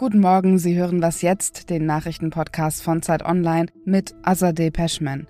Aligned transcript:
Guten 0.00 0.20
Morgen, 0.20 0.58
Sie 0.58 0.78
hören 0.78 1.02
was 1.02 1.20
jetzt, 1.20 1.68
den 1.68 1.84
Nachrichtenpodcast 1.84 2.82
von 2.82 3.02
Zeit 3.02 3.22
Online 3.22 3.66
mit 3.84 4.14
Azadeh 4.22 4.70
Peschman. 4.70 5.26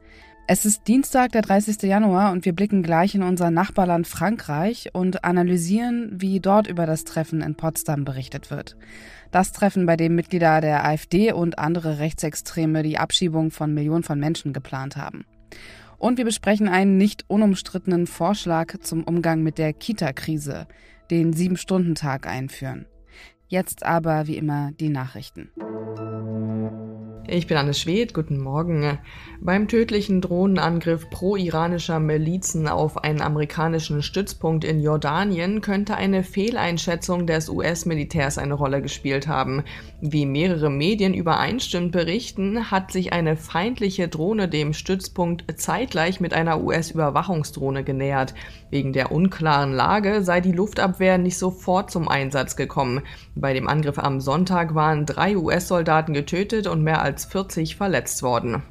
Es 0.46 0.64
ist 0.64 0.86
Dienstag, 0.86 1.32
der 1.32 1.42
30. 1.42 1.82
Januar 1.82 2.30
und 2.30 2.44
wir 2.44 2.52
blicken 2.54 2.84
gleich 2.84 3.16
in 3.16 3.24
unser 3.24 3.50
Nachbarland 3.50 4.06
Frankreich 4.06 4.90
und 4.92 5.24
analysieren, 5.24 6.12
wie 6.20 6.38
dort 6.38 6.68
über 6.68 6.86
das 6.86 7.02
Treffen 7.02 7.42
in 7.42 7.56
Potsdam 7.56 8.04
berichtet 8.04 8.52
wird. 8.52 8.76
Das 9.32 9.50
Treffen, 9.50 9.86
bei 9.86 9.96
dem 9.96 10.14
Mitglieder 10.14 10.60
der 10.60 10.84
AfD 10.84 11.32
und 11.32 11.58
andere 11.58 11.98
Rechtsextreme 11.98 12.84
die 12.84 12.96
Abschiebung 12.96 13.50
von 13.50 13.74
Millionen 13.74 14.04
von 14.04 14.20
Menschen 14.20 14.52
geplant 14.52 14.96
haben. 14.96 15.24
Und 16.00 16.16
wir 16.16 16.24
besprechen 16.24 16.66
einen 16.66 16.96
nicht 16.96 17.26
unumstrittenen 17.28 18.06
Vorschlag 18.06 18.78
zum 18.80 19.04
Umgang 19.04 19.42
mit 19.42 19.58
der 19.58 19.74
Kita-Krise, 19.74 20.66
den 21.10 21.34
Sieben-Stunden-Tag 21.34 22.26
einführen. 22.26 22.86
Jetzt 23.50 23.84
aber 23.84 24.28
wie 24.28 24.36
immer 24.36 24.70
die 24.78 24.90
Nachrichten. 24.90 25.50
Ich 27.32 27.46
bin 27.46 27.56
Anne 27.56 27.74
Schwed, 27.74 28.12
guten 28.12 28.40
Morgen. 28.40 28.98
Beim 29.40 29.68
tödlichen 29.68 30.20
Drohnenangriff 30.20 31.08
pro-iranischer 31.10 32.00
Milizen 32.00 32.66
auf 32.66 33.04
einen 33.04 33.20
amerikanischen 33.20 34.02
Stützpunkt 34.02 34.64
in 34.64 34.80
Jordanien 34.80 35.60
könnte 35.60 35.94
eine 35.94 36.24
Fehleinschätzung 36.24 37.28
des 37.28 37.48
US-Militärs 37.48 38.36
eine 38.36 38.54
Rolle 38.54 38.82
gespielt 38.82 39.28
haben. 39.28 39.62
Wie 40.00 40.26
mehrere 40.26 40.70
Medien 40.70 41.14
übereinstimmend 41.14 41.92
berichten, 41.92 42.72
hat 42.72 42.90
sich 42.90 43.12
eine 43.12 43.36
feindliche 43.36 44.08
Drohne 44.08 44.48
dem 44.48 44.72
Stützpunkt 44.72 45.44
zeitgleich 45.56 46.18
mit 46.18 46.34
einer 46.34 46.60
US-Überwachungsdrohne 46.60 47.84
genähert. 47.84 48.34
Wegen 48.70 48.92
der 48.92 49.12
unklaren 49.12 49.72
Lage 49.72 50.24
sei 50.24 50.40
die 50.40 50.50
Luftabwehr 50.50 51.16
nicht 51.16 51.38
sofort 51.38 51.92
zum 51.92 52.08
Einsatz 52.08 52.56
gekommen. 52.56 53.02
Bei 53.40 53.54
dem 53.54 53.68
Angriff 53.68 53.98
am 53.98 54.20
Sonntag 54.20 54.74
waren 54.74 55.06
drei 55.06 55.34
US-Soldaten 55.34 56.12
getötet 56.12 56.66
und 56.66 56.82
mehr 56.82 57.00
als 57.00 57.24
40 57.24 57.74
verletzt 57.74 58.22
worden. 58.22 58.62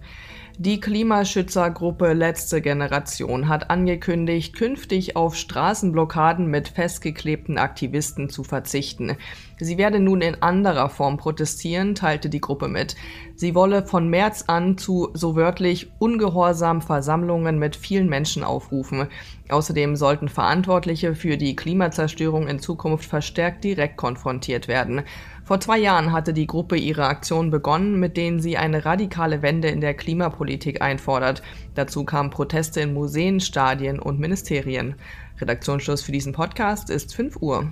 Die 0.59 0.79
Klimaschützergruppe 0.79 2.13
Letzte 2.13 2.61
Generation 2.61 3.47
hat 3.47 3.71
angekündigt, 3.71 4.55
künftig 4.55 5.15
auf 5.15 5.35
Straßenblockaden 5.35 6.45
mit 6.45 6.67
festgeklebten 6.67 7.57
Aktivisten 7.57 8.29
zu 8.29 8.43
verzichten. 8.43 9.17
Sie 9.61 9.77
werde 9.77 9.99
nun 9.99 10.21
in 10.21 10.41
anderer 10.41 10.89
Form 10.89 11.17
protestieren, 11.17 11.93
teilte 11.93 12.29
die 12.29 12.39
Gruppe 12.39 12.69
mit. 12.69 12.95
Sie 13.35 13.55
wolle 13.55 13.85
von 13.85 14.09
März 14.09 14.45
an 14.47 14.77
zu 14.77 15.09
so 15.13 15.35
wörtlich 15.35 15.91
ungehorsam 15.99 16.81
Versammlungen 16.81 17.59
mit 17.59 17.75
vielen 17.75 18.07
Menschen 18.07 18.43
aufrufen. 18.45 19.07
Außerdem 19.49 19.97
sollten 19.97 20.29
Verantwortliche 20.29 21.13
für 21.13 21.35
die 21.35 21.55
Klimazerstörung 21.55 22.47
in 22.47 22.59
Zukunft 22.59 23.05
verstärkt 23.05 23.65
direkt 23.65 23.97
konfrontiert 23.97 24.67
werden. 24.69 25.01
Vor 25.43 25.59
zwei 25.59 25.79
Jahren 25.79 26.13
hatte 26.13 26.31
die 26.31 26.47
Gruppe 26.47 26.77
ihre 26.77 27.07
Aktion 27.07 27.49
begonnen, 27.49 27.99
mit 27.99 28.15
denen 28.15 28.39
sie 28.39 28.57
eine 28.57 28.85
radikale 28.85 29.41
Wende 29.41 29.67
in 29.67 29.81
der 29.81 29.93
Klimapolitik 29.93 30.81
einfordert. 30.81 31.41
Dazu 31.75 32.05
kamen 32.05 32.29
Proteste 32.29 32.79
in 32.81 32.93
Museen, 32.93 33.39
Stadien 33.39 33.99
und 33.99 34.19
Ministerien. 34.19 34.95
Redaktionsschluss 35.41 36.01
für 36.01 36.11
diesen 36.11 36.33
Podcast 36.33 36.89
ist 36.89 37.13
5 37.15 37.41
Uhr. 37.41 37.71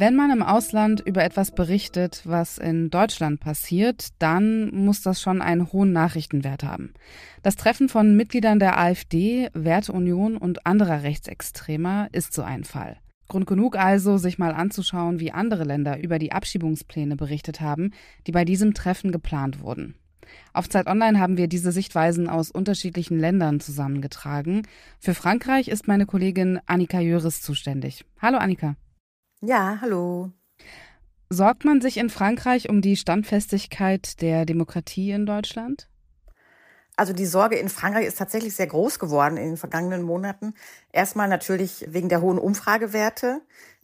Wenn 0.00 0.14
man 0.14 0.30
im 0.30 0.44
Ausland 0.44 1.00
über 1.00 1.24
etwas 1.24 1.50
berichtet, 1.50 2.22
was 2.24 2.56
in 2.56 2.88
Deutschland 2.88 3.40
passiert, 3.40 4.10
dann 4.20 4.72
muss 4.72 5.02
das 5.02 5.20
schon 5.20 5.42
einen 5.42 5.72
hohen 5.72 5.90
Nachrichtenwert 5.90 6.62
haben. 6.62 6.94
Das 7.42 7.56
Treffen 7.56 7.88
von 7.88 8.14
Mitgliedern 8.14 8.60
der 8.60 8.78
AfD, 8.78 9.48
Werteunion 9.54 10.36
und 10.36 10.66
anderer 10.66 11.02
Rechtsextremer 11.02 12.10
ist 12.12 12.32
so 12.32 12.42
ein 12.42 12.62
Fall. 12.62 12.98
Grund 13.26 13.48
genug 13.48 13.76
also, 13.76 14.18
sich 14.18 14.38
mal 14.38 14.54
anzuschauen, 14.54 15.18
wie 15.18 15.32
andere 15.32 15.64
Länder 15.64 15.98
über 15.98 16.20
die 16.20 16.30
Abschiebungspläne 16.30 17.16
berichtet 17.16 17.60
haben, 17.60 17.90
die 18.28 18.32
bei 18.32 18.44
diesem 18.44 18.74
Treffen 18.74 19.10
geplant 19.10 19.62
wurden. 19.62 19.96
Auf 20.52 20.68
Zeit 20.68 20.86
Online 20.86 21.18
haben 21.18 21.38
wir 21.38 21.48
diese 21.48 21.72
Sichtweisen 21.72 22.28
aus 22.28 22.52
unterschiedlichen 22.52 23.18
Ländern 23.18 23.58
zusammengetragen. 23.58 24.62
Für 25.00 25.14
Frankreich 25.14 25.66
ist 25.66 25.88
meine 25.88 26.06
Kollegin 26.06 26.60
Annika 26.66 27.00
Jöris 27.00 27.42
zuständig. 27.42 28.04
Hallo 28.22 28.38
Annika. 28.38 28.76
Ja, 29.40 29.78
hallo. 29.80 30.32
Sorgt 31.30 31.64
man 31.64 31.80
sich 31.80 31.98
in 31.98 32.10
Frankreich 32.10 32.68
um 32.68 32.80
die 32.80 32.96
Standfestigkeit 32.96 34.20
der 34.20 34.44
Demokratie 34.46 35.12
in 35.12 35.26
Deutschland? 35.26 35.88
Also 36.96 37.12
die 37.12 37.26
Sorge 37.26 37.56
in 37.56 37.68
Frankreich 37.68 38.06
ist 38.06 38.18
tatsächlich 38.18 38.56
sehr 38.56 38.66
groß 38.66 38.98
geworden 38.98 39.36
in 39.36 39.50
den 39.50 39.56
vergangenen 39.56 40.02
Monaten. 40.02 40.54
Erstmal 40.90 41.28
natürlich 41.28 41.84
wegen 41.88 42.08
der 42.08 42.20
hohen 42.20 42.38
Umfragewerte, 42.38 43.40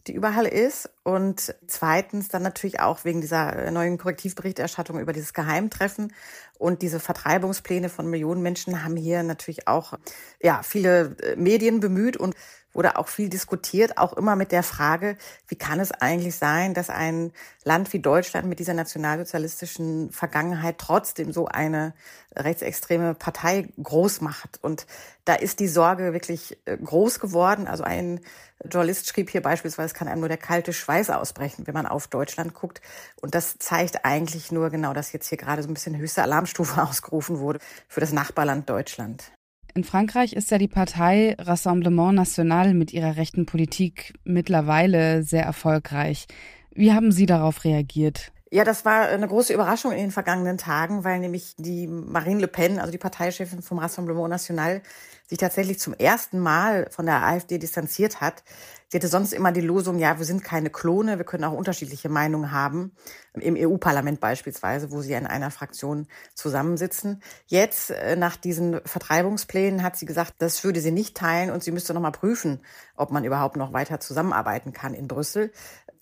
die 0.07 0.13
überall 0.13 0.45
ist. 0.45 0.89
Und 1.03 1.55
zweitens 1.67 2.27
dann 2.27 2.43
natürlich 2.43 2.81
auch 2.81 3.05
wegen 3.05 3.21
dieser 3.21 3.71
neuen 3.71 3.97
Korrektivberichterstattung 3.97 4.99
über 4.99 5.13
dieses 5.13 5.33
Geheimtreffen. 5.33 6.11
Und 6.57 6.81
diese 6.81 6.99
Vertreibungspläne 6.99 7.87
von 7.87 8.09
Millionen 8.09 8.41
Menschen 8.41 8.83
haben 8.83 8.97
hier 8.97 9.23
natürlich 9.23 9.69
auch, 9.69 9.93
ja, 10.41 10.61
viele 10.63 11.15
äh, 11.21 11.37
Medien 11.37 11.79
bemüht 11.79 12.17
und 12.17 12.35
wurde 12.75 12.97
auch 12.97 13.07
viel 13.07 13.29
diskutiert, 13.29 13.97
auch 13.97 14.13
immer 14.13 14.35
mit 14.35 14.51
der 14.51 14.63
Frage, 14.63 15.17
wie 15.47 15.55
kann 15.55 15.79
es 15.79 15.91
eigentlich 15.91 16.35
sein, 16.35 16.73
dass 16.73 16.89
ein 16.89 17.31
Land 17.63 17.93
wie 17.93 17.99
Deutschland 17.99 18.47
mit 18.47 18.59
dieser 18.59 18.73
nationalsozialistischen 18.73 20.11
Vergangenheit 20.11 20.77
trotzdem 20.77 21.31
so 21.31 21.47
eine 21.47 21.93
rechtsextreme 22.35 23.13
Partei 23.15 23.69
groß 23.81 24.21
macht. 24.21 24.59
Und 24.61 24.85
da 25.23 25.35
ist 25.35 25.59
die 25.59 25.67
Sorge 25.67 26.13
wirklich 26.13 26.57
äh, 26.65 26.77
groß 26.77 27.19
geworden. 27.19 27.67
Also 27.67 27.83
ein 27.83 28.19
Journalist 28.63 29.07
schrieb 29.07 29.29
hier 29.29 29.41
beispielsweise, 29.41 29.87
es 29.87 29.93
kann 29.93 30.07
einem 30.07 30.19
nur 30.19 30.29
der 30.29 30.37
kalte 30.37 30.73
Schweiß 30.73 31.09
ausbrechen, 31.09 31.67
wenn 31.67 31.73
man 31.73 31.85
auf 31.85 32.07
Deutschland 32.07 32.53
guckt. 32.53 32.81
Und 33.21 33.35
das 33.35 33.57
zeigt 33.57 34.05
eigentlich 34.05 34.51
nur 34.51 34.69
genau, 34.69 34.93
dass 34.93 35.11
jetzt 35.11 35.27
hier 35.27 35.37
gerade 35.37 35.63
so 35.63 35.69
ein 35.69 35.73
bisschen 35.73 35.97
höchste 35.97 36.23
Alarmstufe 36.23 36.81
ausgerufen 36.87 37.39
wurde 37.39 37.59
für 37.87 38.01
das 38.01 38.11
Nachbarland 38.11 38.69
Deutschland. 38.69 39.34
In 39.77 39.83
Frankreich 39.83 40.31
ist 40.31 40.51
ja 40.51 40.57
die 40.57 40.69
Partei 40.69 41.35
Rassemblement 41.37 42.15
National 42.15 42.73
mit 42.73 42.93
ihrer 42.93 43.17
rechten 43.17 43.45
Politik 43.45 44.13
mittlerweile 44.23 45.21
sehr 45.23 45.43
erfolgreich. 45.43 46.27
Wie 46.71 46.93
haben 46.93 47.11
Sie 47.11 47.25
darauf 47.25 47.65
reagiert? 47.65 48.31
Ja, 48.55 48.63
das 48.63 48.85
war 48.85 49.09
eine 49.09 49.27
große 49.27 49.51
Überraschung 49.53 49.91
in 49.91 49.97
den 49.97 50.11
vergangenen 50.11 50.57
Tagen, 50.57 51.03
weil 51.03 51.19
nämlich 51.19 51.55
die 51.57 51.87
Marine 51.87 52.39
Le 52.39 52.47
Pen, 52.47 52.79
also 52.79 52.89
die 52.89 52.97
Parteichefin 52.97 53.61
vom 53.61 53.79
Rassemblement 53.79 54.29
National, 54.29 54.81
sich 55.27 55.37
tatsächlich 55.37 55.77
zum 55.77 55.93
ersten 55.93 56.39
Mal 56.39 56.87
von 56.89 57.05
der 57.05 57.21
AfD 57.21 57.57
distanziert 57.57 58.21
hat. 58.21 58.43
Sie 58.87 58.97
hatte 58.97 59.09
sonst 59.09 59.33
immer 59.33 59.51
die 59.51 59.59
Losung, 59.59 59.99
ja, 59.99 60.19
wir 60.19 60.25
sind 60.25 60.43
keine 60.43 60.69
Klone, 60.69 61.17
wir 61.17 61.25
können 61.25 61.43
auch 61.43 61.51
unterschiedliche 61.51 62.07
Meinungen 62.07 62.53
haben. 62.53 62.93
Im 63.33 63.57
EU-Parlament 63.57 64.21
beispielsweise, 64.21 64.91
wo 64.91 65.01
sie 65.01 65.11
in 65.11 65.25
einer 65.25 65.51
Fraktion 65.51 66.07
zusammensitzen. 66.33 67.21
Jetzt, 67.47 67.89
äh, 67.89 68.15
nach 68.15 68.37
diesen 68.37 68.79
Vertreibungsplänen, 68.85 69.83
hat 69.83 69.97
sie 69.97 70.05
gesagt, 70.05 70.35
das 70.37 70.63
würde 70.63 70.79
sie 70.79 70.91
nicht 70.91 71.17
teilen 71.17 71.49
und 71.49 71.61
sie 71.61 71.71
müsste 71.71 71.93
noch 71.93 72.01
mal 72.01 72.11
prüfen, 72.11 72.61
ob 72.95 73.11
man 73.11 73.25
überhaupt 73.25 73.57
noch 73.57 73.73
weiter 73.73 73.99
zusammenarbeiten 73.99 74.71
kann 74.71 74.93
in 74.93 75.09
Brüssel. 75.09 75.51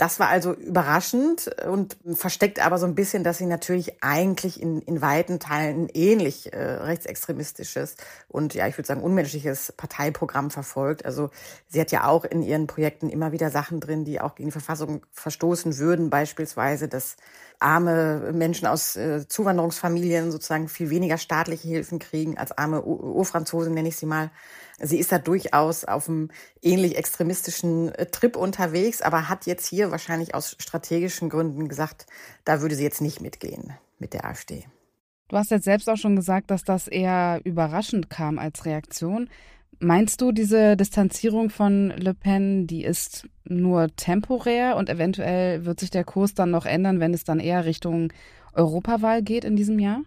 Das 0.03 0.19
war 0.19 0.27
also 0.27 0.51
überraschend 0.51 1.49
und 1.65 1.95
versteckt 2.13 2.59
aber 2.59 2.77
so 2.77 2.85
ein 2.85 2.93
bisschen, 2.93 3.23
dass 3.23 3.37
sie 3.37 3.45
natürlich 3.45 4.03
eigentlich 4.03 4.61
in, 4.61 4.81
in 4.81 5.01
weiten 5.01 5.39
Teilen 5.39 5.87
ähnlich 5.93 6.51
äh, 6.51 6.57
rechtsextremistisches 6.57 7.95
und 8.27 8.53
ja, 8.53 8.67
ich 8.67 8.77
würde 8.77 8.85
sagen 8.85 9.01
unmenschliches 9.01 9.71
Parteiprogramm 9.71 10.51
verfolgt. 10.51 11.05
Also 11.05 11.29
sie 11.69 11.79
hat 11.79 11.93
ja 11.93 12.05
auch 12.05 12.25
in 12.25 12.43
ihren 12.43 12.67
Projekten 12.67 13.07
immer 13.07 13.31
wieder 13.31 13.49
Sachen 13.49 13.79
drin, 13.79 14.03
die 14.03 14.19
auch 14.19 14.35
gegen 14.35 14.49
die 14.49 14.51
Verfassung 14.51 15.05
verstoßen 15.13 15.77
würden, 15.77 16.09
beispielsweise, 16.09 16.89
dass 16.89 17.15
arme 17.59 18.33
Menschen 18.33 18.67
aus 18.67 18.97
äh, 18.97 19.25
Zuwanderungsfamilien 19.25 20.33
sozusagen 20.33 20.67
viel 20.67 20.89
weniger 20.89 21.17
staatliche 21.17 21.69
Hilfen 21.69 21.99
kriegen 21.99 22.37
als 22.37 22.51
arme 22.57 22.81
Urfranzosen, 22.83 23.73
nenne 23.73 23.87
ich 23.87 23.95
sie 23.95 24.05
mal. 24.05 24.31
Sie 24.79 24.97
ist 24.97 25.11
da 25.11 25.19
durchaus 25.19 25.85
auf 25.85 26.09
einem 26.09 26.29
ähnlich 26.61 26.97
extremistischen 26.97 27.93
äh, 27.93 28.07
Trip 28.07 28.35
unterwegs, 28.35 29.01
aber 29.01 29.29
hat 29.29 29.45
jetzt 29.45 29.67
hier 29.67 29.91
wahrscheinlich 29.91 30.33
aus 30.33 30.55
strategischen 30.59 31.29
Gründen 31.29 31.67
gesagt, 31.67 32.07
da 32.43 32.61
würde 32.61 32.75
sie 32.75 32.83
jetzt 32.83 33.01
nicht 33.01 33.21
mitgehen 33.21 33.73
mit 33.99 34.13
der 34.13 34.25
AfD. 34.25 34.65
Du 35.29 35.37
hast 35.37 35.51
jetzt 35.51 35.65
selbst 35.65 35.89
auch 35.89 35.97
schon 35.97 36.15
gesagt, 36.15 36.51
dass 36.51 36.63
das 36.63 36.87
eher 36.87 37.41
überraschend 37.43 38.09
kam 38.09 38.37
als 38.37 38.65
Reaktion. 38.65 39.29
Meinst 39.79 40.21
du, 40.21 40.31
diese 40.31 40.77
Distanzierung 40.77 41.49
von 41.49 41.89
Le 41.97 42.13
Pen, 42.13 42.67
die 42.67 42.83
ist 42.83 43.27
nur 43.43 43.87
temporär 43.95 44.75
und 44.77 44.89
eventuell 44.89 45.65
wird 45.65 45.79
sich 45.79 45.89
der 45.89 46.03
Kurs 46.03 46.33
dann 46.33 46.51
noch 46.51 46.65
ändern, 46.65 46.99
wenn 46.99 47.13
es 47.13 47.23
dann 47.23 47.39
eher 47.39 47.65
Richtung 47.65 48.13
Europawahl 48.53 49.23
geht 49.23 49.43
in 49.43 49.55
diesem 49.55 49.79
Jahr? 49.79 50.01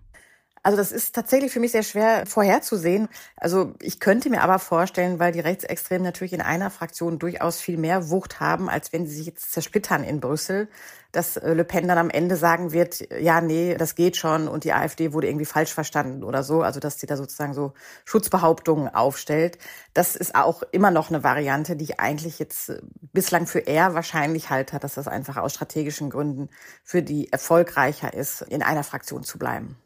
Also 0.66 0.78
das 0.78 0.90
ist 0.90 1.14
tatsächlich 1.14 1.52
für 1.52 1.60
mich 1.60 1.70
sehr 1.70 1.84
schwer 1.84 2.26
vorherzusehen. 2.26 3.06
Also 3.36 3.74
ich 3.80 4.00
könnte 4.00 4.30
mir 4.30 4.42
aber 4.42 4.58
vorstellen, 4.58 5.20
weil 5.20 5.30
die 5.30 5.38
Rechtsextremen 5.38 6.02
natürlich 6.02 6.32
in 6.32 6.40
einer 6.40 6.70
Fraktion 6.70 7.20
durchaus 7.20 7.60
viel 7.60 7.76
mehr 7.76 8.10
Wucht 8.10 8.40
haben, 8.40 8.68
als 8.68 8.92
wenn 8.92 9.06
sie 9.06 9.14
sich 9.14 9.26
jetzt 9.26 9.52
zersplittern 9.52 10.02
in 10.02 10.18
Brüssel, 10.18 10.66
dass 11.12 11.36
äh, 11.36 11.54
Le 11.54 11.62
Pen 11.62 11.86
dann 11.86 11.98
am 11.98 12.10
Ende 12.10 12.34
sagen 12.34 12.72
wird, 12.72 13.06
ja, 13.20 13.40
nee, 13.40 13.76
das 13.76 13.94
geht 13.94 14.16
schon 14.16 14.48
und 14.48 14.64
die 14.64 14.72
AfD 14.72 15.12
wurde 15.12 15.28
irgendwie 15.28 15.44
falsch 15.44 15.72
verstanden 15.72 16.24
oder 16.24 16.42
so. 16.42 16.62
Also 16.62 16.80
dass 16.80 16.98
sie 16.98 17.06
da 17.06 17.16
sozusagen 17.16 17.54
so 17.54 17.72
Schutzbehauptungen 18.04 18.92
aufstellt. 18.92 19.58
Das 19.94 20.16
ist 20.16 20.34
auch 20.34 20.64
immer 20.72 20.90
noch 20.90 21.10
eine 21.10 21.22
Variante, 21.22 21.76
die 21.76 21.84
ich 21.84 22.00
eigentlich 22.00 22.40
jetzt 22.40 22.70
äh, 22.70 22.80
bislang 23.12 23.46
für 23.46 23.60
eher 23.60 23.94
wahrscheinlich 23.94 24.50
halte, 24.50 24.80
dass 24.80 24.94
das 24.94 25.06
einfach 25.06 25.36
aus 25.36 25.54
strategischen 25.54 26.10
Gründen 26.10 26.48
für 26.82 27.04
die 27.04 27.32
erfolgreicher 27.32 28.12
ist, 28.12 28.42
in 28.42 28.64
einer 28.64 28.82
Fraktion 28.82 29.22
zu 29.22 29.38
bleiben. 29.38 29.76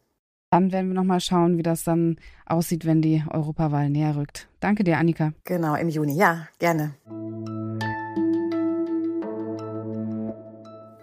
Dann 0.53 0.73
werden 0.73 0.89
wir 0.89 0.95
nochmal 0.95 1.21
schauen, 1.21 1.59
wie 1.59 1.63
das 1.63 1.85
dann 1.85 2.17
aussieht, 2.45 2.85
wenn 2.85 3.01
die 3.01 3.23
Europawahl 3.31 3.89
näher 3.89 4.17
rückt. 4.17 4.49
Danke 4.59 4.83
dir, 4.83 4.99
Annika. 4.99 5.33
Genau, 5.45 5.77
im 5.77 5.89
Juni. 5.89 6.17
Ja, 6.17 6.49
gerne. 6.59 6.97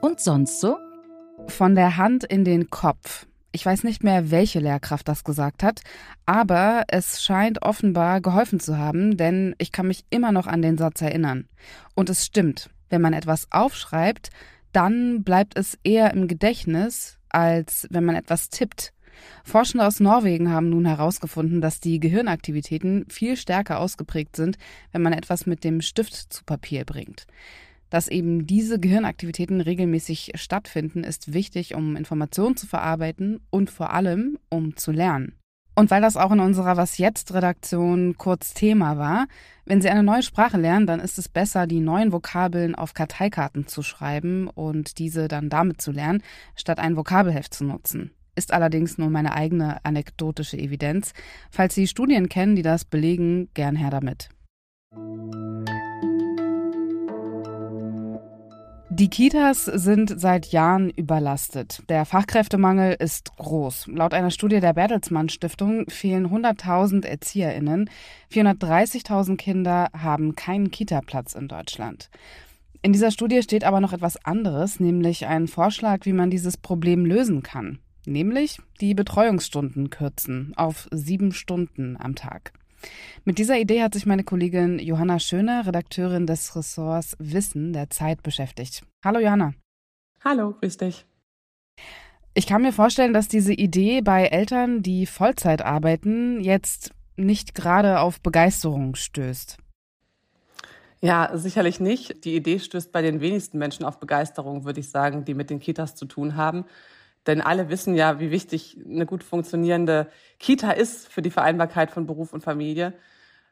Und 0.02 0.20
sonst 0.20 0.60
so? 0.60 0.76
Von 1.48 1.76
der 1.76 1.96
Hand 1.96 2.26
in 2.26 2.44
den 2.44 2.70
Kopf. 2.70 3.26
Ich 3.54 3.66
weiß 3.66 3.86
nicht 3.86 4.04
mehr, 4.04 4.32
welche 4.32 4.60
Lehrkraft 4.60 5.08
das 5.08 5.24
gesagt 5.24 5.64
hat, 5.64 5.80
aber 6.26 6.84
es 6.90 7.24
scheint 7.24 7.62
offenbar 7.62 8.20
geholfen 8.20 8.60
zu 8.60 8.78
haben, 8.78 9.16
denn 9.16 9.56
ich 9.60 9.72
kann 9.72 9.88
mich 9.88 10.04
immer 10.10 10.34
noch 10.34 10.48
an 10.48 10.62
den 10.62 10.78
Satz 10.78 11.02
erinnern. 11.02 11.48
Und 11.96 12.10
es 12.10 12.26
stimmt, 12.26 12.70
wenn 12.90 13.02
man 13.02 13.14
etwas 13.14 13.48
aufschreibt, 13.50 14.30
dann 14.74 15.24
bleibt 15.24 15.58
es 15.58 15.80
eher 15.86 16.14
im 16.14 16.28
Gedächtnis, 16.28 17.18
als 17.30 17.88
wenn 17.90 18.04
man 18.04 18.18
etwas 18.18 18.50
tippt. 18.50 18.92
Forschende 19.44 19.86
aus 19.86 20.00
Norwegen 20.00 20.52
haben 20.52 20.70
nun 20.70 20.86
herausgefunden, 20.86 21.62
dass 21.62 21.80
die 21.80 22.00
Gehirnaktivitäten 22.00 23.06
viel 23.10 23.38
stärker 23.38 23.80
ausgeprägt 23.80 24.36
sind, 24.36 24.58
wenn 24.92 25.02
man 25.02 25.14
etwas 25.14 25.46
mit 25.46 25.64
dem 25.64 25.82
Stift 25.82 26.14
zu 26.14 26.44
Papier 26.44 26.86
bringt. 26.86 27.28
Dass 27.90 28.10
eben 28.10 28.46
diese 28.46 28.80
Gehirnaktivitäten 28.80 29.62
regelmäßig 29.62 30.34
stattfinden, 30.36 31.04
ist 31.04 31.34
wichtig, 31.34 31.74
um 31.76 31.96
Informationen 31.96 32.58
zu 32.58 32.68
verarbeiten 32.68 33.40
und 33.50 33.70
vor 33.70 33.94
allem, 33.94 34.38
um 34.50 34.76
zu 34.76 34.92
lernen. 34.92 35.38
Und 35.78 35.92
weil 35.92 36.02
das 36.02 36.18
auch 36.18 36.32
in 36.32 36.40
unserer 36.40 36.76
Was 36.76 36.98
jetzt 36.98 37.36
Redaktion 37.36 38.18
kurz 38.18 38.56
Thema 38.56 38.98
war, 38.98 39.28
wenn 39.64 39.80
Sie 39.80 39.90
eine 39.90 40.02
neue 40.02 40.24
Sprache 40.24 40.58
lernen, 40.58 40.88
dann 40.88 41.00
ist 41.00 41.20
es 41.20 41.30
besser, 41.30 41.68
die 41.68 41.82
neuen 41.82 42.12
Vokabeln 42.12 42.74
auf 42.74 42.96
Karteikarten 42.96 43.68
zu 43.68 43.84
schreiben 43.84 44.48
und 44.48 44.98
diese 44.98 45.28
dann 45.28 45.50
damit 45.50 45.80
zu 45.80 45.92
lernen, 45.92 46.24
statt 46.56 46.80
ein 46.80 46.98
Vokabelheft 46.98 47.54
zu 47.54 47.64
nutzen 47.64 48.12
ist 48.38 48.54
allerdings 48.54 48.98
nur 48.98 49.10
meine 49.10 49.34
eigene 49.34 49.84
anekdotische 49.84 50.58
Evidenz. 50.58 51.14
Falls 51.50 51.76
Sie 51.76 51.88
Studien 51.88 52.30
kennen, 52.30 52.56
die 52.56 52.62
das 52.62 52.86
belegen, 52.86 53.50
gern 53.54 53.76
her 53.76 53.90
damit. 53.90 54.30
Die 58.90 59.10
Kitas 59.10 59.66
sind 59.66 60.20
seit 60.20 60.48
Jahren 60.48 60.90
überlastet. 60.90 61.84
Der 61.88 62.04
Fachkräftemangel 62.04 62.96
ist 62.98 63.36
groß. 63.38 63.88
Laut 63.94 64.16
einer 64.16 64.32
Studie 64.32 64.60
der 64.60 64.74
Bertelsmann 64.74 65.30
Stiftung 65.30 65.86
fehlen 65.88 66.30
100.000 66.30 67.06
ErzieherInnen. 67.06 67.92
430.000 68.32 69.38
Kinder 69.38 69.90
haben 69.94 70.36
keinen 70.36 70.72
Kitaplatz 70.72 71.36
in 71.36 71.48
Deutschland. 71.48 72.10
In 72.82 72.92
dieser 72.92 73.12
Studie 73.12 73.44
steht 73.44 73.66
aber 73.66 73.82
noch 73.82 73.94
etwas 73.94 74.24
anderes, 74.26 74.80
nämlich 74.80 75.28
ein 75.28 75.48
Vorschlag, 75.48 76.06
wie 76.06 76.14
man 76.14 76.32
dieses 76.32 76.58
Problem 76.58 77.06
lösen 77.06 77.44
kann 77.44 77.78
nämlich 78.08 78.60
die 78.82 78.94
Betreuungsstunden 78.94 79.90
kürzen 79.90 80.54
auf 80.56 80.88
sieben 80.92 81.32
Stunden 81.34 81.98
am 82.00 82.16
Tag. 82.16 82.54
Mit 83.26 83.38
dieser 83.40 83.60
Idee 83.60 83.84
hat 83.84 83.94
sich 83.94 84.06
meine 84.06 84.24
Kollegin 84.24 84.80
Johanna 84.80 85.20
Schöner, 85.20 85.66
Redakteurin 85.66 86.26
des 86.26 86.56
Ressorts 86.56 87.16
Wissen 87.20 87.74
der 87.74 87.90
Zeit, 87.90 88.24
beschäftigt. 88.24 88.84
Hallo 89.04 89.20
Johanna. 89.20 89.54
Hallo, 90.24 90.54
grüß 90.60 90.78
dich. 90.78 91.06
Ich 92.34 92.46
kann 92.46 92.62
mir 92.62 92.74
vorstellen, 92.74 93.14
dass 93.14 93.28
diese 93.28 93.54
Idee 93.54 94.02
bei 94.02 94.26
Eltern, 94.26 94.84
die 94.84 95.06
Vollzeit 95.06 95.64
arbeiten, 95.64 96.40
jetzt 96.40 96.92
nicht 97.16 97.56
gerade 97.56 98.00
auf 98.00 98.22
Begeisterung 98.22 98.96
stößt. 98.96 99.58
Ja, 101.02 101.32
sicherlich 101.34 101.80
nicht. 101.80 102.26
Die 102.26 102.36
Idee 102.36 102.60
stößt 102.60 102.92
bei 102.92 103.02
den 103.02 103.22
wenigsten 103.22 103.58
Menschen 103.58 103.86
auf 103.86 104.00
Begeisterung, 104.00 104.66
würde 104.66 104.80
ich 104.80 104.90
sagen, 104.90 105.26
die 105.26 105.34
mit 105.34 105.50
den 105.50 105.60
Kitas 105.60 105.96
zu 105.96 106.06
tun 106.06 106.36
haben. 106.36 106.66
Denn 107.28 107.42
alle 107.42 107.70
wissen 107.70 107.94
ja, 107.94 108.20
wie 108.20 108.32
wichtig 108.32 108.80
eine 108.86 109.06
gut 109.06 109.24
funktionierende 109.24 110.08
Kita 110.40 110.72
ist 110.72 111.12
für 111.12 111.22
die 111.22 111.30
Vereinbarkeit 111.30 111.92
von 111.92 112.08
Beruf 112.08 112.34
und 112.34 112.42
Familie. 112.42 112.94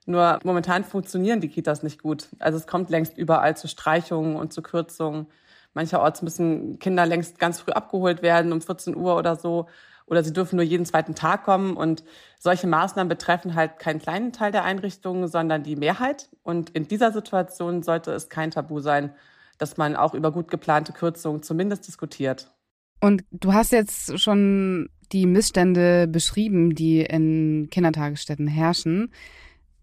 Nur 0.05 0.39
momentan 0.43 0.83
funktionieren 0.83 1.41
die 1.41 1.49
Kitas 1.49 1.83
nicht 1.83 2.01
gut. 2.01 2.29
Also 2.39 2.57
es 2.57 2.67
kommt 2.67 2.89
längst 2.89 3.17
überall 3.17 3.57
zu 3.57 3.67
Streichungen 3.67 4.37
und 4.37 4.53
zu 4.53 4.61
Kürzungen. 4.61 5.27
Mancherorts 5.73 6.21
müssen 6.21 6.79
Kinder 6.79 7.05
längst 7.05 7.37
ganz 7.37 7.59
früh 7.59 7.71
abgeholt 7.71 8.21
werden, 8.21 8.53
um 8.53 8.61
14 8.61 8.95
Uhr 8.95 9.17
oder 9.17 9.35
so. 9.35 9.67
Oder 10.05 10.23
sie 10.23 10.31
dürfen 10.31 10.55
nur 10.55 10.65
jeden 10.65 10.85
zweiten 10.85 11.15
Tag 11.15 11.43
kommen. 11.43 11.75
Und 11.75 12.03
solche 12.39 12.67
Maßnahmen 12.67 13.09
betreffen 13.09 13.55
halt 13.55 13.79
keinen 13.79 13.99
kleinen 13.99 14.31
Teil 14.31 14.51
der 14.51 14.63
Einrichtungen, 14.63 15.27
sondern 15.27 15.63
die 15.63 15.75
Mehrheit. 15.75 16.29
Und 16.43 16.69
in 16.69 16.87
dieser 16.87 17.11
Situation 17.11 17.83
sollte 17.83 18.11
es 18.11 18.29
kein 18.29 18.51
Tabu 18.51 18.79
sein, 18.79 19.13
dass 19.57 19.75
man 19.75 19.95
auch 19.95 20.13
über 20.13 20.31
gut 20.31 20.49
geplante 20.49 20.93
Kürzungen 20.93 21.43
zumindest 21.43 21.87
diskutiert. 21.87 22.54
Und 22.99 23.23
du 23.31 23.53
hast 23.53 23.71
jetzt 23.71 24.19
schon 24.19 24.89
die 25.11 25.25
Missstände 25.25 26.07
beschrieben, 26.07 26.75
die 26.75 27.01
in 27.01 27.69
Kindertagesstätten 27.69 28.47
herrschen. 28.47 29.11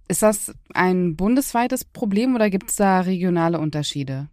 Ist 0.08 0.22
das 0.22 0.52
ein 0.74 1.16
bundesweites 1.16 1.84
Problem 1.84 2.34
oder 2.34 2.50
gibt 2.50 2.70
es 2.70 2.76
da 2.76 3.00
regionale 3.00 3.58
Unterschiede? 3.58 4.28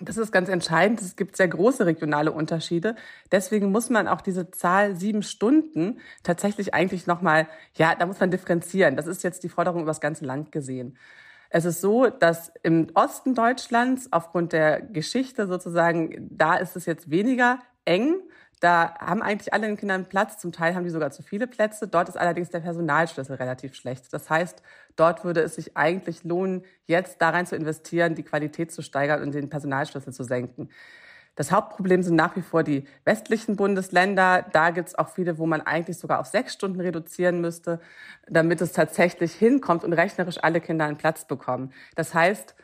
Das 0.00 0.16
ist 0.16 0.32
ganz 0.32 0.48
entscheidend. 0.48 1.00
Es 1.00 1.14
gibt 1.14 1.36
sehr 1.36 1.46
große 1.46 1.86
regionale 1.86 2.32
Unterschiede. 2.32 2.96
Deswegen 3.30 3.70
muss 3.70 3.90
man 3.90 4.08
auch 4.08 4.20
diese 4.20 4.50
Zahl 4.50 4.96
sieben 4.96 5.22
Stunden 5.22 6.00
tatsächlich 6.24 6.74
eigentlich 6.74 7.06
nochmal, 7.06 7.48
ja, 7.76 7.94
da 7.94 8.04
muss 8.06 8.18
man 8.18 8.30
differenzieren. 8.30 8.96
Das 8.96 9.06
ist 9.06 9.22
jetzt 9.22 9.44
die 9.44 9.48
Forderung 9.48 9.82
über 9.82 9.90
das 9.90 10.00
ganze 10.00 10.24
Land 10.24 10.50
gesehen. 10.50 10.98
Es 11.48 11.64
ist 11.64 11.80
so, 11.80 12.08
dass 12.08 12.52
im 12.64 12.88
Osten 12.94 13.36
Deutschlands 13.36 14.08
aufgrund 14.12 14.52
der 14.52 14.82
Geschichte 14.82 15.46
sozusagen, 15.46 16.28
da 16.28 16.56
ist 16.56 16.74
es 16.74 16.86
jetzt 16.86 17.10
weniger 17.10 17.60
eng. 17.84 18.16
Da 18.60 18.94
haben 18.98 19.22
eigentlich 19.22 19.52
alle 19.52 19.66
den 19.66 19.76
Kindern 19.76 20.06
Platz. 20.06 20.38
Zum 20.38 20.52
Teil 20.52 20.74
haben 20.74 20.84
die 20.84 20.90
sogar 20.90 21.10
zu 21.10 21.22
viele 21.22 21.46
Plätze. 21.46 21.86
Dort 21.86 22.08
ist 22.08 22.16
allerdings 22.16 22.50
der 22.50 22.60
Personalschlüssel 22.60 23.36
relativ 23.36 23.74
schlecht. 23.74 24.12
Das 24.12 24.30
heißt, 24.30 24.62
dort 24.96 25.24
würde 25.24 25.42
es 25.42 25.56
sich 25.56 25.76
eigentlich 25.76 26.24
lohnen, 26.24 26.64
jetzt 26.86 27.20
da 27.20 27.30
rein 27.30 27.46
zu 27.46 27.56
investieren, 27.56 28.14
die 28.14 28.22
Qualität 28.22 28.72
zu 28.72 28.82
steigern 28.82 29.22
und 29.22 29.34
den 29.34 29.50
Personalschlüssel 29.50 30.12
zu 30.12 30.24
senken. 30.24 30.70
Das 31.36 31.50
Hauptproblem 31.50 32.02
sind 32.02 32.14
nach 32.14 32.36
wie 32.36 32.42
vor 32.42 32.62
die 32.62 32.84
westlichen 33.04 33.56
Bundesländer. 33.56 34.46
Da 34.52 34.70
gibt 34.70 34.88
es 34.88 34.94
auch 34.94 35.08
viele, 35.08 35.36
wo 35.38 35.46
man 35.46 35.60
eigentlich 35.60 35.98
sogar 35.98 36.20
auf 36.20 36.26
sechs 36.26 36.52
Stunden 36.52 36.80
reduzieren 36.80 37.40
müsste, 37.40 37.80
damit 38.28 38.60
es 38.60 38.72
tatsächlich 38.72 39.34
hinkommt 39.34 39.82
und 39.82 39.92
rechnerisch 39.92 40.38
alle 40.42 40.60
Kinder 40.60 40.84
einen 40.84 40.96
Platz 40.96 41.26
bekommen. 41.26 41.72
Das 41.96 42.14
heißt, 42.14 42.54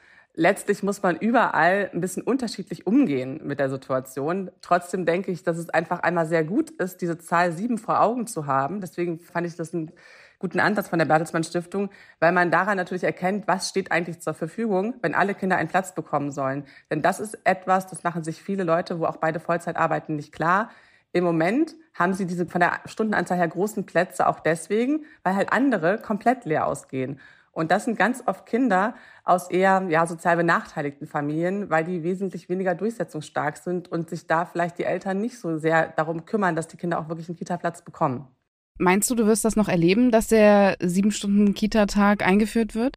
letztlich 0.41 0.83
muss 0.83 1.03
man 1.03 1.17
überall 1.17 1.91
ein 1.93 2.01
bisschen 2.01 2.23
unterschiedlich 2.23 2.87
umgehen 2.87 3.43
mit 3.45 3.61
der 3.61 3.69
Situation. 3.69 4.51
Trotzdem 4.63 5.05
denke 5.05 5.31
ich, 5.31 5.43
dass 5.43 5.59
es 5.59 5.69
einfach 5.69 6.01
einmal 6.01 6.25
sehr 6.25 6.45
gut 6.45 6.71
ist, 6.71 7.03
diese 7.03 7.19
Zahl 7.19 7.53
sieben 7.53 7.77
vor 7.77 8.01
Augen 8.01 8.27
zu 8.27 8.47
haben. 8.47 8.81
Deswegen 8.81 9.19
fand 9.19 9.47
ich 9.47 9.57
das 9.57 9.75
einen 9.75 9.93
guten 10.39 10.59
Ansatz 10.59 10.89
von 10.89 10.99
der 10.99 11.05
Bertelsmann 11.05 11.45
Stiftung, 11.45 11.91
weil 12.21 12.33
man 12.33 12.51
daran 12.51 12.79
natürlich 12.79 13.05
erkennt, 13.05 13.49
was 13.49 13.69
steht 13.69 13.93
eigentlich 13.93 14.21
zur 14.21 14.33
Verfügung, 14.33 14.95
wenn 15.03 15.15
alle 15.15 15.35
Kinder 15.35 15.59
einen 15.59 15.69
Platz 15.69 15.95
bekommen 15.95 16.33
sollen. 16.33 16.65
Denn 16.91 17.03
das 17.03 17.21
ist 17.21 17.39
etwas, 17.45 17.87
das 17.89 18.03
machen 18.03 18.25
sich 18.25 18.43
viele 18.43 18.65
Leute, 18.65 18.99
wo 18.99 19.05
auch 19.05 19.19
beide 19.19 19.41
Vollzeit 19.41 19.77
arbeiten, 19.77 20.17
nicht 20.17 20.33
klar. 20.33 20.71
Im 21.13 21.23
Moment 21.23 21.75
haben 21.93 22.15
sie 22.15 22.25
diese 22.25 22.47
von 22.47 22.63
der 22.63 22.81
Stundenanzahl 22.87 23.37
her 23.37 23.49
großen 23.49 23.85
Plätze 23.85 24.27
auch 24.27 24.41
deswegen, 24.41 25.05
weil 25.23 25.37
halt 25.37 25.53
andere 25.53 25.99
komplett 25.99 26.47
leer 26.47 26.67
ausgehen. 26.67 27.21
Und 27.53 27.71
das 27.71 27.85
sind 27.85 27.99
ganz 27.99 28.23
oft 28.27 28.47
Kinder 28.47 28.95
aus 29.25 29.51
eher 29.51 29.87
ja, 29.89 30.07
sozial 30.07 30.37
benachteiligten 30.37 31.07
Familien, 31.07 31.69
weil 31.69 31.85
die 31.85 32.03
wesentlich 32.03 32.49
weniger 32.49 32.75
durchsetzungsstark 32.75 33.57
sind 33.57 33.91
und 33.91 34.09
sich 34.09 34.27
da 34.27 34.45
vielleicht 34.45 34.79
die 34.79 34.85
Eltern 34.85 35.21
nicht 35.21 35.39
so 35.39 35.59
sehr 35.59 35.89
darum 35.89 36.27
kümmern, 36.27 36.55
dass 36.55 36.69
die 36.69 36.77
Kinder 36.77 36.99
auch 36.99 37.09
wirklich 37.09 37.29
einen 37.29 37.37
Kita-Platz 37.37 37.83
bekommen. 37.83 38.29
Meinst 38.79 39.11
du, 39.11 39.15
du 39.15 39.27
wirst 39.27 39.45
das 39.45 39.57
noch 39.57 39.69
erleben, 39.69 40.11
dass 40.11 40.29
der 40.29 40.77
sieben 40.81 41.11
Stunden 41.11 41.53
Kita-Tag 41.55 42.27
eingeführt 42.27 42.75
wird? 42.75 42.95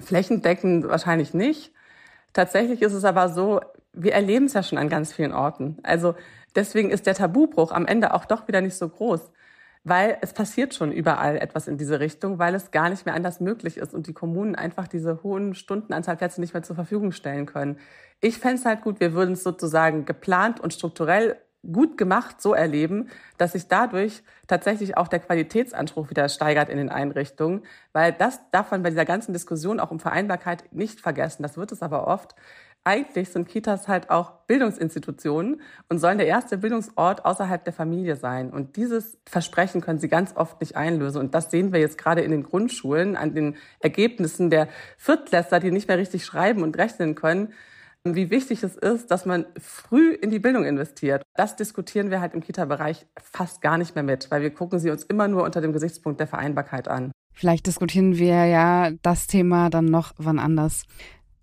Flächendeckend 0.00 0.88
wahrscheinlich 0.88 1.34
nicht. 1.34 1.72
Tatsächlich 2.32 2.82
ist 2.82 2.94
es 2.94 3.04
aber 3.04 3.28
so, 3.28 3.60
wir 3.92 4.14
erleben 4.14 4.46
es 4.46 4.54
ja 4.54 4.62
schon 4.62 4.78
an 4.78 4.88
ganz 4.88 5.12
vielen 5.12 5.32
Orten. 5.32 5.78
Also 5.84 6.16
deswegen 6.56 6.90
ist 6.90 7.06
der 7.06 7.14
Tabubruch 7.14 7.70
am 7.70 7.86
Ende 7.86 8.14
auch 8.14 8.24
doch 8.24 8.48
wieder 8.48 8.60
nicht 8.60 8.74
so 8.74 8.88
groß 8.88 9.30
weil 9.84 10.16
es 10.22 10.32
passiert 10.32 10.74
schon 10.74 10.90
überall 10.90 11.36
etwas 11.36 11.68
in 11.68 11.76
diese 11.76 12.00
Richtung, 12.00 12.38
weil 12.38 12.54
es 12.54 12.70
gar 12.70 12.88
nicht 12.88 13.04
mehr 13.04 13.14
anders 13.14 13.40
möglich 13.40 13.76
ist 13.76 13.94
und 13.94 14.06
die 14.06 14.14
Kommunen 14.14 14.54
einfach 14.54 14.88
diese 14.88 15.22
hohen 15.22 15.54
Stundenanzahl 15.54 16.16
Plätze 16.16 16.40
nicht 16.40 16.54
mehr 16.54 16.62
zur 16.62 16.74
Verfügung 16.74 17.12
stellen 17.12 17.44
können. 17.44 17.78
Ich 18.20 18.38
fände 18.38 18.56
es 18.56 18.64
halt 18.64 18.80
gut, 18.80 18.98
wir 19.00 19.12
würden 19.12 19.32
es 19.32 19.42
sozusagen 19.42 20.06
geplant 20.06 20.58
und 20.58 20.72
strukturell 20.72 21.36
gut 21.72 21.96
gemacht 21.96 22.40
so 22.40 22.54
erleben, 22.54 23.08
dass 23.38 23.52
sich 23.52 23.68
dadurch 23.68 24.22
tatsächlich 24.46 24.96
auch 24.96 25.08
der 25.08 25.20
Qualitätsanspruch 25.20 26.10
wieder 26.10 26.28
steigert 26.28 26.68
in 26.68 26.78
den 26.78 26.90
Einrichtungen, 26.90 27.62
weil 27.92 28.12
das 28.12 28.40
darf 28.50 28.70
man 28.70 28.82
bei 28.82 28.90
dieser 28.90 29.04
ganzen 29.04 29.32
Diskussion 29.32 29.80
auch 29.80 29.90
um 29.90 30.00
Vereinbarkeit 30.00 30.72
nicht 30.72 31.00
vergessen. 31.00 31.42
Das 31.42 31.56
wird 31.56 31.72
es 31.72 31.82
aber 31.82 32.06
oft. 32.06 32.34
Eigentlich 32.86 33.30
sind 33.30 33.48
Kitas 33.48 33.88
halt 33.88 34.10
auch 34.10 34.32
Bildungsinstitutionen 34.46 35.62
und 35.88 35.98
sollen 36.00 36.18
der 36.18 36.26
erste 36.26 36.58
Bildungsort 36.58 37.24
außerhalb 37.24 37.64
der 37.64 37.72
Familie 37.72 38.16
sein. 38.16 38.50
Und 38.50 38.76
dieses 38.76 39.16
Versprechen 39.24 39.80
können 39.80 39.98
sie 39.98 40.08
ganz 40.08 40.36
oft 40.36 40.60
nicht 40.60 40.76
einlösen. 40.76 41.18
Und 41.18 41.34
das 41.34 41.50
sehen 41.50 41.72
wir 41.72 41.80
jetzt 41.80 41.96
gerade 41.96 42.20
in 42.20 42.30
den 42.30 42.42
Grundschulen 42.42 43.16
an 43.16 43.34
den 43.34 43.56
Ergebnissen 43.80 44.50
der 44.50 44.68
Viertklässler, 44.98 45.60
die 45.60 45.70
nicht 45.70 45.88
mehr 45.88 45.96
richtig 45.96 46.26
schreiben 46.26 46.62
und 46.62 46.76
rechnen 46.76 47.14
können 47.14 47.54
wie 48.06 48.30
wichtig 48.30 48.62
es 48.62 48.76
ist, 48.76 49.10
dass 49.10 49.24
man 49.24 49.46
früh 49.58 50.12
in 50.12 50.30
die 50.30 50.38
Bildung 50.38 50.64
investiert. 50.64 51.22
Das 51.34 51.56
diskutieren 51.56 52.10
wir 52.10 52.20
halt 52.20 52.34
im 52.34 52.42
Kita-Bereich 52.42 53.06
fast 53.18 53.62
gar 53.62 53.78
nicht 53.78 53.94
mehr 53.94 54.04
mit, 54.04 54.30
weil 54.30 54.42
wir 54.42 54.50
gucken 54.50 54.78
sie 54.78 54.90
uns 54.90 55.04
immer 55.04 55.26
nur 55.26 55.44
unter 55.44 55.62
dem 55.62 55.72
Gesichtspunkt 55.72 56.20
der 56.20 56.26
Vereinbarkeit 56.26 56.86
an. 56.86 57.12
Vielleicht 57.32 57.66
diskutieren 57.66 58.18
wir 58.18 58.44
ja 58.44 58.90
das 59.02 59.26
Thema 59.26 59.70
dann 59.70 59.86
noch 59.86 60.12
wann 60.18 60.38
anders. 60.38 60.84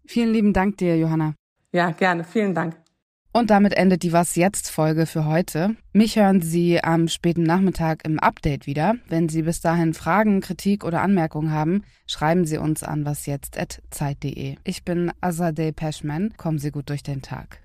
Vielen 0.05 0.31
lieben 0.31 0.53
Dank 0.53 0.77
dir, 0.77 0.97
Johanna. 0.97 1.33
Ja, 1.73 1.91
gerne. 1.91 2.23
Vielen 2.23 2.53
Dank. 2.53 2.75
Und 3.33 3.49
damit 3.49 3.73
endet 3.73 4.03
die 4.03 4.11
Was 4.11 4.35
jetzt 4.35 4.69
Folge 4.69 5.05
für 5.05 5.25
heute. 5.25 5.77
Mich 5.93 6.17
hören 6.17 6.41
Sie 6.41 6.83
am 6.83 7.07
späten 7.07 7.43
Nachmittag 7.43 8.03
im 8.03 8.19
Update 8.19 8.67
wieder. 8.67 8.95
Wenn 9.07 9.29
Sie 9.29 9.43
bis 9.43 9.61
dahin 9.61 9.93
Fragen, 9.93 10.41
Kritik 10.41 10.83
oder 10.83 11.01
Anmerkungen 11.01 11.51
haben, 11.51 11.83
schreiben 12.07 12.43
Sie 12.45 12.57
uns 12.57 12.83
an 12.83 13.05
wasjetzt@zeit.de. 13.05 14.57
Ich 14.65 14.83
bin 14.83 15.13
Azadeh 15.21 15.71
Peschman. 15.71 16.33
Kommen 16.35 16.59
Sie 16.59 16.71
gut 16.71 16.89
durch 16.89 17.03
den 17.03 17.21
Tag. 17.21 17.61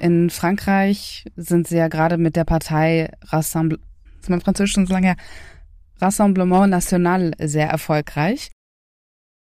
In 0.00 0.30
Frankreich 0.30 1.26
sind 1.36 1.68
Sie 1.68 1.76
ja 1.76 1.88
gerade 1.88 2.16
mit 2.16 2.36
der 2.36 2.44
Partei 2.44 3.12
Rassemblement, 3.26 3.86
ist 4.22 4.30
mein 4.30 4.40
Französisch 4.40 4.72
schon 4.72 4.86
so 4.86 4.94
lange 4.94 5.08
her, 5.08 5.16
Rassemblement 6.00 6.70
National 6.70 7.32
sehr 7.38 7.68
erfolgreich. 7.68 8.50